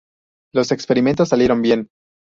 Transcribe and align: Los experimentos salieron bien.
Los 0.55 0.71
experimentos 0.71 1.29
salieron 1.29 1.61
bien. 1.61 1.89